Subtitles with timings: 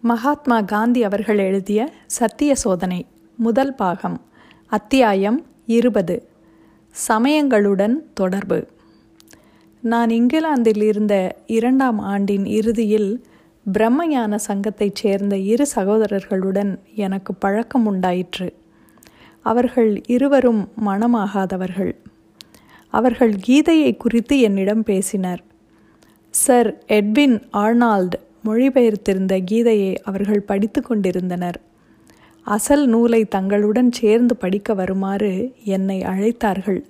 [0.00, 3.06] மகாத்மா காந்தி அவர்கள் எழுதிய சத்திய சோதனை
[3.36, 4.20] முதல் பாகம்
[4.66, 6.28] அத்தியாயம் இருபது
[7.08, 8.68] சமயங்களுடன் தொடர்பு.
[9.80, 13.26] நான் இங்கிலாந்தில் இருந்த இரண்டாம் ஆண்டின் இறுதியில்
[13.72, 18.54] பிரம்மஞான சங்கத்தைச் சேர்ந்த இரு சகோதரர்களுடன் எனக்கு பழக்கம் உண்டாயிற்று.
[19.40, 21.94] அவர்கள் இருவரும் மனமாகாதவர்கள்
[22.88, 25.44] அவர்கள் கீதையை குறித்து என்னிடம் பேசினர்.
[26.30, 31.60] சர் எட்வின் ஆர்னால்டு மொழிபெயர்த்திருந்த கீதையை அவர்கள் படித்து கொண்டிருந்தனர்.
[32.46, 36.82] அசல் நூலை தங்களுடன் சேர்ந்து படிக்க வருமாறு என்னை அழைத்தார்கள்.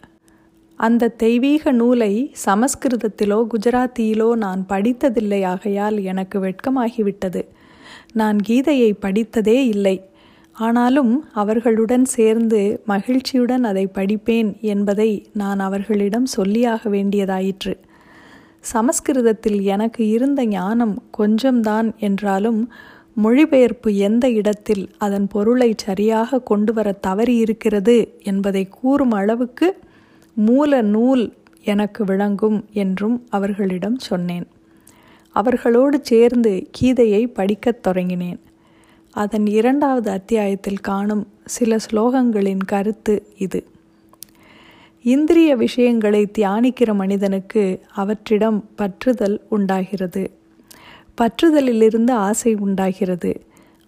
[0.76, 7.44] அந்த தெய்வீக நூலை சமஸ்கிருதத்திலோ குஜராத்தியிலோ நான் படித்ததில்லை ஆகையால் எனக்கு வெட்கமாகிவிட்டது.
[8.12, 10.10] நான் கீதையை படித்ததே இல்லை.
[10.52, 17.74] ஆனாலும் அவர்களுடன் சேர்ந்து மகிழ்ச்சியுடன் அதை படிப்பேன் என்பதை நான் அவர்களிடம் சொல்லியாக வேண்டியதாயிற்று.
[18.66, 22.60] சமஸ்கிருதத்தில் எனக்கு இருந்த ஞானம் கொஞ்சம்தான் என்றாலும்
[23.14, 29.68] மொழிபெயர்ப்பு எந்த இடத்தில் அதன் பொருளை சரியாக கொண்டு வர தவறியிருக்கிறது என்பதை கூறும் அளவுக்கு
[30.36, 31.24] மூல நூல்
[31.64, 34.46] எனக்கு விளங்கும் என்றும் அவர்களிடம் சொன்னேன்.
[35.36, 38.40] அவர்களோடு சேர்ந்து கீதையை படிக்கத் தொடங்கினேன்.
[39.14, 43.60] அதன் இரண்டாவது அத்தியாயத்தில் காணும் சில ஸ்லோகங்களின் கருத்து இது.
[45.06, 50.30] இந்திரிய விஷயங்களை தியானிக்கிற மனிதனுக்கு அவற்றிடம் பற்றுதல் உண்டாகிறது.
[51.20, 53.40] பற்றுதலிலிருந்து ஆசை உண்டாகிறது.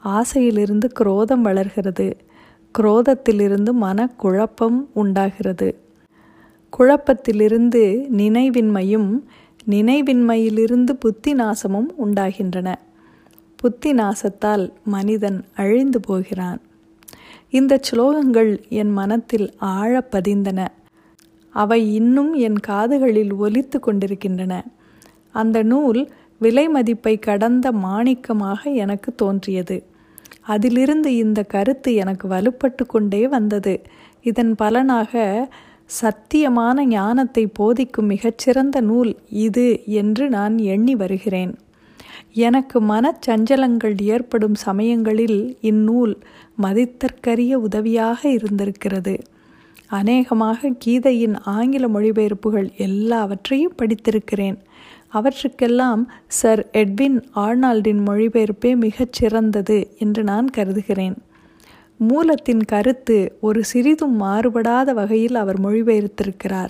[0.04, 2.16] ஆசையிலிருந்து குரோதம் வளர்கிறது.
[2.78, 5.78] குரோதத்திலிருந்து மனக்குழப்பம் உண்டாகிறது.
[6.78, 9.22] குழப்பத்திலிருந்து நினைவின்மையும்
[9.70, 12.74] நினைவின்மையிலிருந்து புத்தி நாசமும் உண்டாகின்றன.
[13.56, 16.60] புத்தி நாசத்தால் மனிதன் அழிந்து போகிறான்.
[17.50, 20.66] இந்த ஸ்லோகங்கள் என் மனத்தில் ஆழ பதிந்தன.
[21.60, 24.54] அவை இன்னும் என் காதுகளில் ஒலித்து கொண்டிருக்கின்றன.
[25.34, 26.00] அந்த நூல்
[26.40, 29.76] விலை மதிப்பை கடந்த மாணிக்கமாக எனக்கு தோன்றியது.
[30.46, 33.74] அதிலிருந்து இந்த கருத்து எனக்கு வலுப்பட்டு கொண்டே வந்தது.
[34.22, 35.22] இதன் பலனாக
[36.00, 39.12] சத்தியமான ஞானத்தை போதிக்கும் மிகச்சிறந்த நூல்
[39.46, 39.66] இது
[40.00, 41.52] என்று நான் எண்ணி வருகிறேன்.
[42.46, 46.14] எனக்கு மனச்சஞ்சலங்கள் ஏற்படும் சமயங்களில் இந்நூல்
[46.62, 49.14] மதித்தற்கரிய உதவியாக இருந்திருக்கிறது.
[49.88, 54.56] அநேகமாக கீதையின் ஆங்கில மொழிபெயர்ப்புகள் எல்லாவற்றையும் படித்திருக்கிறேன்.
[55.08, 61.16] அவற்றுக்கெல்லாம் சர் எட்வின் ஆர்னால்டின் மொழிபெயர்ப்பே மிகச் சிறந்தது என்று நான் கருதுகிறேன்.
[61.98, 66.68] மூலத்தின் கருத்து ஒரு சிறிதும் மாறுபடாத வகையில் அவர் மொழிபெயர்த்திருக்கிறார்.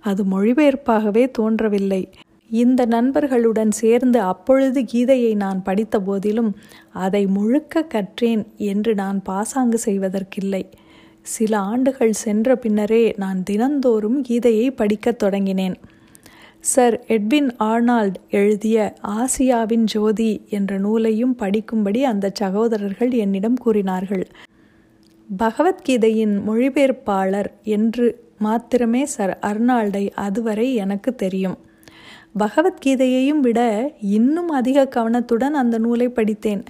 [0.00, 2.10] அது மொழிபெயர்ப்பாகவே தோன்றவில்லை.
[2.50, 6.56] இந்த நண்பர்களுடன் சேர்ந்து அப்பொழுது கீதையை நான் படித்த போதிலும்
[6.92, 10.70] அதை முழுக்க கற்றேன் என்று நான் பாசாங்கு செய்வதற்கில்லை.
[11.28, 15.74] சில ஆண்டுகள் சென்ற பின்னரே நான் தினந்தோறும் கீதையை படிக்கத் தொடங்கினேன்.
[16.60, 24.26] சர் எட்வின் ஆர்னால்ட் எழுதிய ஆசியாவின் ஜோதி என்ற நூலையும் படிக்கும்படி அந்த சகோதரர்கள் என்னிடம் கூறினார்கள்.
[25.38, 31.58] பகவத்கீதையின் மொழிபெயர்ப்பாளர் என்று மாத்திரமே சர் அர்னால்டை அதுவரை எனக்கு தெரியும்.
[32.38, 33.60] பகவத்கீதையையும் விட
[34.00, 36.64] இன்னும் அதிக கவனத்துடன் அந்த நூலை படித்தேன்.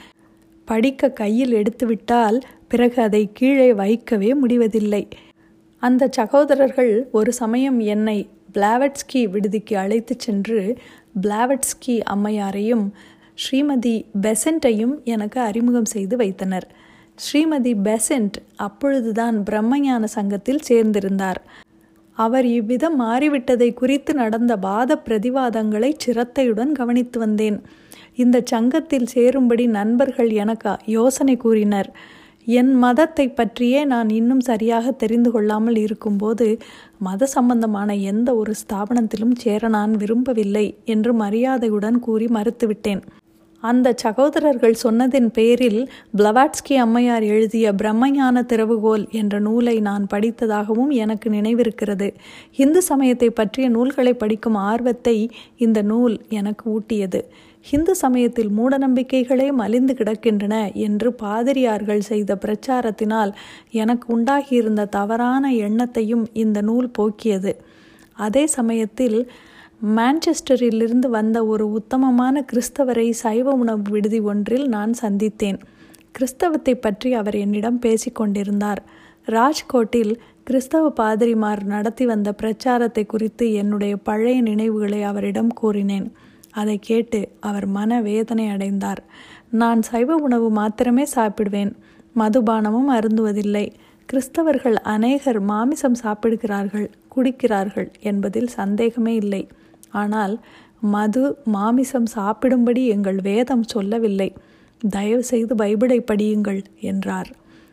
[0.65, 5.09] படிக்க கையில் எடுத்துவிட்டால் பிறகு அதை கீழே வைக்கவே முடிவதில்லை.
[5.83, 10.77] அந்த சகோதரர்கள் ஒரு சமயம் என்னை பிளாவட்ஸ்கி விடுதிக்கு அழைத்து சென்று
[11.23, 12.85] பிளாவட்ஸ்கி அம்மையாரையும்
[13.39, 16.67] ஸ்ரீமதி பெசண்ட்டையும் எனக்கு அறிமுகம் செய்து வைத்தனர்.
[17.19, 21.41] ஸ்ரீமதி பெசன்ட் அப்பொழுதுதான் பிரம்மஞான சங்கத்தில் சேர்ந்திருந்தார்.
[22.13, 27.59] அவர் இவ்விதம் மாறிவிட்டதை குறித்து நடந்த வாத பிரதிவாதங்களை சிரத்தையுடன் கவனித்து வந்தேன்.
[28.15, 31.91] இந்த சங்கத்தில் சேரும்படி நண்பர்கள் எனக்கு யோசனை கூறினர்.
[32.49, 36.47] என் மதத்தை பற்றியே நான் இன்னும் சரியாக தெரிந்து கொள்ளாமல் இருக்கும்போது
[36.99, 43.03] மத சம்பந்தமான எந்த ஒரு ஸ்தாபனத்திலும் சேர நான் விரும்பவில்லை என்று மரியாதையுடன் கூறி மறுத்துவிட்டேன்.
[43.61, 52.15] அந்த சகோதரர்கள் சொன்னதின் பேரில் பிளவாட்ஸ்கி அம்மையார் எழுதிய பிரம்மஞான திறவுகோல் என்ற நூலை நான் படித்ததாகவும் எனக்கு நினைவிருக்கிறது.
[52.57, 57.23] இந்து சமயத்தை பற்றிய நூல்களை படிக்கும் ஆர்வத்தை இந்த நூல் எனக்கு ஊட்டியது.
[57.61, 63.33] ஹிந்து சமயத்தில் மூடநம்பிக்கைகளே மலிந்து கிடக்கின்றன என்று பாதிரியார்கள் செய்த பிரச்சாரத்தினால்
[63.71, 67.55] எனக்கு உண்டாகியிருந்த தவறான எண்ணத்தையும் இந்த நூல் போக்கியது.
[68.13, 69.19] அதே சமயத்தில்
[69.81, 75.59] மான்செஸ்டரிலிருந்து வந்த ஒரு உத்தமமான கிறிஸ்தவரை சைவ உணவு விடுதி ஒன்றில் நான் சந்தித்தேன்.
[76.13, 78.81] கிறிஸ்தவத்தை பற்றி அவர் என்னிடம் பேசிக்கொண்டிருந்தார்
[79.27, 86.09] ராஜ்கோட்டில் கிறிஸ்தவ பாதிரிமார் நடத்தி வந்த பிரச்சாரத்தை குறித்து என்னுடைய பழைய நினைவுகளை அவரிடம் கூறினேன்.
[86.51, 89.03] அதை கேட்டு அவர் மன வேதனை அடைந்தார்.
[89.51, 91.73] நான் சைவ உணவு மாத்திரமே சாப்பிடுவேன்.
[92.17, 93.67] மதுபானமும் அருந்துவதில்லை.
[94.09, 99.49] கிறிஸ்தவர்கள் அநேகர் மாமிசம் சாப்பிடுகிறார்கள் குடிக்கிறார்கள் என்பதில் சந்தேகமே இல்லை.
[99.93, 100.35] ஆனால்
[100.81, 104.33] மது மாமிசம் சாப்பிடும்படி எங்கள் வேதம் சொல்லவில்லை.
[104.83, 107.31] தயவு செய்து பைபிளை படியுங்கள் என்றார்.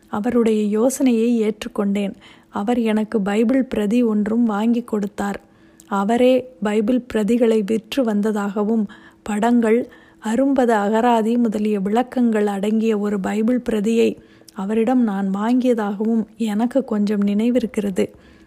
[0.08, 2.14] அவருடைய யோசனையை ஏற்றுக்கொண்டேன்.
[2.50, 5.40] அவர் எனக்கு பைபிள் பிரதி ஒன்றும் வாங்கி கொடுத்தார்.
[5.86, 8.84] அவரே பைபிள் பிரதிகளை விற்று வந்ததாகவும்
[9.22, 9.88] படங்கள்
[10.24, 14.18] அரும்பத அகராதி முதலிய விளக்கங்கள் அடங்கிய ஒரு பைபிள் பிரதியை
[14.54, 18.04] அவரிடம் நான் வாங்கியதாகவும் எனக்கு கொஞ்சம் நினைவிருக்கிறது.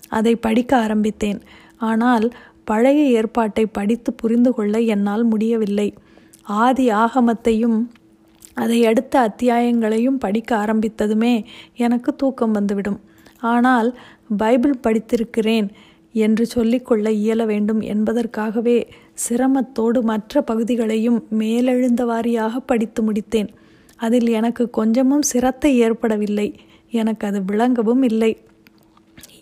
[0.10, 1.40] அதை படிக்க ஆரம்பித்தேன்.
[1.78, 2.26] ஆனால்
[2.72, 5.88] பழைய ஏற்பாட்டை படித்து புரிந்து கொள்ள என்னால் முடியவில்லை.
[6.64, 7.78] ஆதி ஆகமத்தையும்
[8.54, 11.34] அதை அடுத்த அத்தியாயங்களையும் படிக்க ஆரம்பித்ததுமே
[11.78, 13.00] எனக்கு தூக்கம் வந்துவிடும்.
[13.52, 13.90] ஆனால்
[14.38, 15.68] பைபிள் படித்திருக்கிறேன்
[16.16, 18.78] என்று சொல்லிக்கொள்ள இயல வேண்டும் என்பதற்காகவே
[19.26, 23.50] சிரமத்தோடு மற்ற பகுதிகளையும் மேலெழுந்த வாரியாக படித்து முடித்தேன்.
[24.00, 26.48] அதில் எனக்கு கொஞ்சமும் சிரத்தை ஏற்படவில்லை.
[27.00, 28.32] எனக்கு அது விளங்கவும் இல்லை.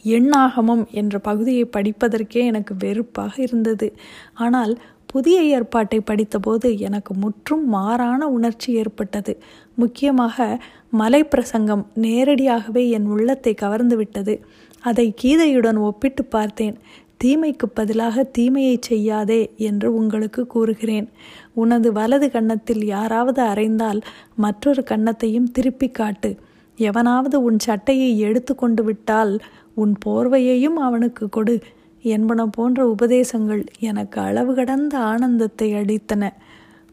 [0.04, 3.94] எண்ணாகமம் என்ற பகுதியை படிப்பதற்கே எனக்கு வெறுப்பாக இருந்தது.
[4.34, 9.38] ஆனால் புதிய ஏற்பாட்டை படித்தபோது எனக்கு முற்றும் மாறான உணர்ச்சி ஏற்பட்டது.
[9.76, 14.40] முக்கியமாக மலை பிரசங்கம் நேரடியாகவே என் உள்ளத்தை கவர்ந்து விட்டது.
[14.82, 16.78] அதை கீதையுடன் ஒப்பிட்டு பார்த்தேன்.
[17.24, 21.10] தீமைக்கு பதிலாக தீமையை செய்யாதே என்று உங்களுக்கு கூறுகிறேன்.
[21.54, 24.02] உனது வலது கன்னத்தில் யாராவது அறைந்தால்
[24.36, 26.38] மற்றொரு கன்னத்தையும் திருப்பி காட்டு.
[26.78, 29.40] எவனாவது உன் சட்டையை எடுத்து கொண்டு விட்டால்
[29.74, 31.60] உன் போர்வையையும் அவனுக்கு கொடு.
[32.02, 36.30] என்பன போன்ற உபதேசங்கள் எனக்கு அளவு கடந்த ஆனந்தத்தை அளித்தன.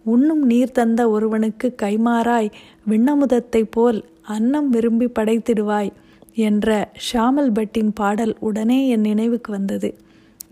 [0.05, 2.51] உண்ணும் நீர் தந்த ஒருவனுக்கு கைமாறாய்
[2.89, 5.91] விண்ணமுதத்தைப் போல் அன்னம் விரும்பி படைத்திடுவாய்
[6.35, 6.69] என்ற
[7.09, 9.91] ஷாமல் பட்டின் பாடல் உடனே என் நினைவுக்கு வந்தது.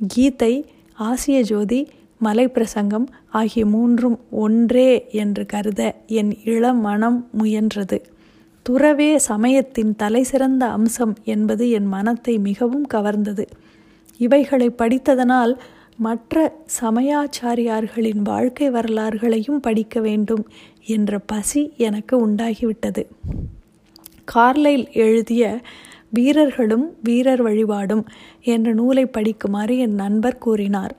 [0.07, 0.55] கீதை
[0.93, 1.89] ஆசிய ஜோதி
[2.19, 7.99] மலை பிரசங்கம் ஆகிய மூன்றும் ஒன்றே என்று கருத என் இளம் மனம் முயன்றது.
[8.67, 13.45] துறவே சமயத்தின் தலைசிறந்த அம்சம் என்பது என் மனத்தை மிகவும் கவர்ந்தது.
[14.17, 15.55] இவைகளை படித்ததனால்
[15.97, 16.37] மற்ற
[16.81, 20.45] சமயாச்சாரியார்களின் வாழ்க்கை வரலாறுகளையும் படிக்க வேண்டும்
[20.87, 23.03] என்ற பசி எனக்கு உண்டாகிவிட்டது.
[24.35, 25.45] கார்லைல் எழுதிய
[26.09, 28.05] வீரர்களும் வீரர் வழிபாடும்
[28.43, 30.95] என்ற நூலை படிக்குமாறு என் நண்பர் கூறினார்.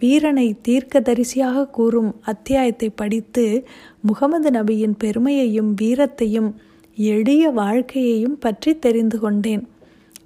[0.00, 3.44] வீரனை தீர்க்கதரிசியாக கூறும் அத்தியாயத்தை படித்து
[4.00, 6.50] முகமது நபியின் பெருமையையும் வீரத்தையும்
[7.08, 9.62] எளிய வாழ்க்கையையும் பற்றி தெரிந்து கொண்டேன்.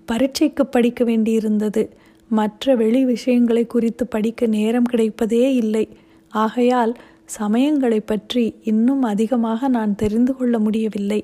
[0.04, 1.82] பரீட்சைக்கு படிக்க வேண்டியிருந்தது.
[2.30, 5.84] மற்ற வெளி விஷயங்களை குறித்து படிக்க நேரம் கிடைப்பதே இல்லை.
[6.32, 6.92] ஆகையால்
[7.38, 11.20] சமயங்களை பற்றி இன்னும் அதிகமாக நான் தெரிந்து கொள்ள முடியவில்லை.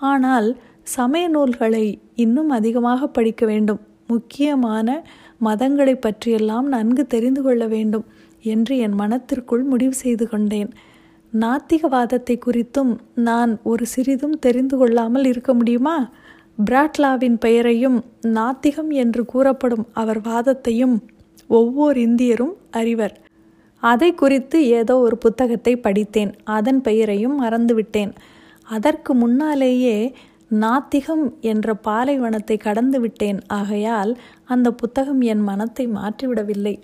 [0.00, 0.48] ஆனால்
[0.82, 3.80] சமய நூல்களை இன்னும் அதிகமாக படிக்க வேண்டும்.
[4.06, 4.88] முக்கியமான
[5.44, 8.04] மதங்களை பற்றியெல்லாம் நன்கு தெரிந்து கொள்ள வேண்டும்
[8.42, 10.70] என்று என் மனத்திற்குள் முடிவு செய்து கொண்டேன்.
[11.40, 15.96] நாத்திகவாதத்தை குறித்தும் நான் ஒரு சிறிதும் தெரிந்து கொள்ளாமல் இருக்க முடியுமா?
[16.64, 17.98] பிராட்லாவின் பெயரையும்
[18.28, 20.96] நாத்திகம் என்று கூறப்படும் அவர் வாதத்தையும்
[21.48, 23.14] ஒவ்வொரு இந்தியரும் அறிவர்.
[23.82, 26.32] அதை குறித்து ஏதோ ஒரு புத்தகத்தை படித்தேன்.
[26.44, 28.12] அதன் பெயரையும் மறந்துவிட்டேன்.
[28.66, 29.98] அதற்கு முன்னாலேயே
[30.60, 33.38] நாத்திகம் என்ற பாலைவனத்தை கடந்து விட்டேன்.
[33.46, 34.12] ஆகையால்
[34.44, 36.74] அந்த புத்தகம் என் மனத்தை மாற்றிவிடவில்லை.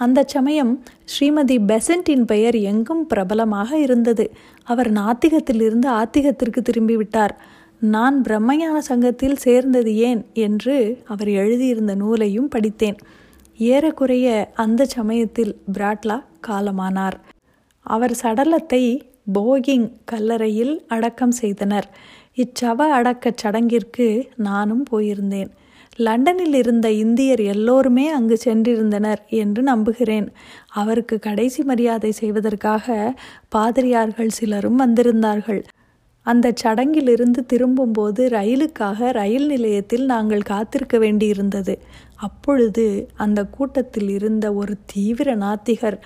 [0.00, 0.72] அந்த சமயம்
[1.12, 4.24] ஸ்ரீமதி பெசன்ட்டின் பெயர் எங்கும் பிரபலமாக இருந்தது.
[4.64, 7.34] அவர் நாத்திகத்திலிருந்து ஆத்திகத்திற்கு திரும்பிவிட்டார்.
[7.94, 10.76] நான் பிரம்மஞான சங்கத்தில் சேர்ந்தது ஏன் என்று
[11.06, 12.98] அவர் எழுதியிருந்த நூலையும் படித்தேன்.
[13.58, 16.18] ஏறக்குறைய அந்த சமயத்தில் பிராட்லா
[16.48, 17.16] காலமானார்.
[17.86, 18.84] அவர் சடலத்தை
[19.34, 21.88] போகிங் கல்லறையில் அடக்கம் செய்தனர்.
[22.36, 24.06] இச்சவ அடக்கச் சடங்கிற்கு
[24.48, 25.50] நானும் போயிருந்தேன்.
[26.00, 30.32] லண்டனில் இருந்த இந்தியர் எல்லோருமே அங்கு சென்றிருந்தனர் என்று நம்புகிறேன்.
[30.68, 33.14] அவருக்கு கடைசி மரியாதை செய்வதற்காக
[33.48, 35.62] பாதிரியார்கள் சிலரும் வந்திருந்தார்கள்.
[36.22, 41.76] அந்த சடங்கிலிருந்து திரும்பும்போது ரயிலுக்காக ரயில் நிலையத்தில் நாங்கள் காத்திருக்க வேண்டியிருந்தது.
[42.16, 45.98] அப்பொழுது அந்த கூட்டத்தில் இருந்த ஒரு தீவிர நாத்திகர்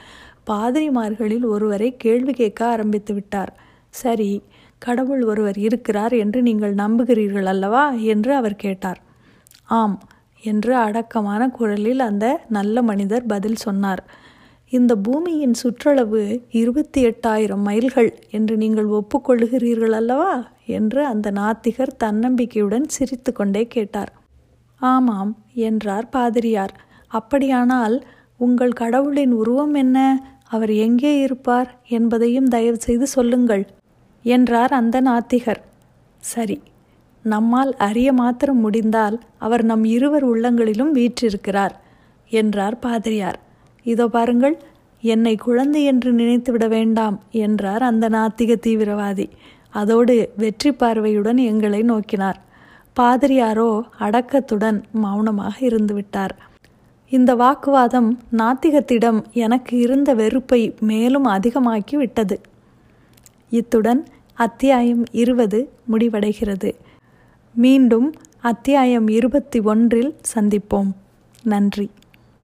[0.51, 3.53] பாதிரிமார்களில் ஒருவரை கேள்வி கேட்க ஆரம்பித்து விட்டார்.
[3.89, 4.43] சரி
[4.79, 7.91] கடவுள் ஒருவர் இருக்கிறார் என்று நீங்கள் நம்புகிறீர்கள் அல்லவா?
[7.91, 9.01] என்று அவர் கேட்டார்.
[9.69, 10.01] ஆம்
[10.43, 14.03] என்று அடக்கமான குரலில் அந்த நல்ல மனிதர் பதில் சொன்னார்.
[14.69, 20.49] இந்த பூமியின் சுற்றளவு இருபத்தி எட்டாயிரம் மைல்கள் என்று நீங்கள் ஒப்புக்கொள்கிறீர்கள் அல்லவா?
[20.67, 24.13] என்று அந்த நாத்திகர் தன்னம்பிக்கையுடன் சிரித்து கொண்டே கேட்டார்.
[24.81, 26.75] ஆமாம் என்றார் பாதிரியார்.
[27.09, 28.05] அப்படியானால்
[28.37, 29.99] உங்கள் கடவுளின் உருவம் என்ன?
[30.49, 33.67] அவர் எங்கே இருப்பார் என்பதையும் தயவு செய்து சொல்லுங்கள்
[34.23, 35.61] என்றார் அந்த நாத்திகர்.
[36.19, 36.61] சரி
[37.25, 41.75] நம்மால் அறிய மாத்திரம் முடிந்தால் அவர் நம் இருவர் உள்ளங்களிலும் வீற்றிருக்கிறார்
[42.31, 43.39] என்றார் பாதிரியார்.
[43.87, 44.57] இதோ பாருங்கள்
[45.03, 49.27] என்னை குழந்தை என்று நினைத்து விட வேண்டாம் என்றார் அந்த நாத்திக தீவிரவாதி.
[49.71, 52.39] அதோடு வெற்றி பார்வையுடன் எங்களை நோக்கினார்.
[52.97, 56.35] பாதிரியாரோ அடக்கத்துடன் மௌனமாக இருந்துவிட்டார்
[57.13, 62.37] இந்த வாக்குவாதம் நாத்திகத்திடம் எனக்கு இருந்த வெறுப்பை மேலும் அதிகமாக்கி விட்டது.
[63.51, 64.01] இத்துடன்
[64.39, 65.59] அத்தியாயம் இருபது
[65.93, 66.71] முடிவடைகிறது.
[67.57, 70.91] மீண்டும் அத்தியாயம் இருபத்தி ஒன்றில் சந்திப்போம்.
[71.43, 71.91] நன்றி.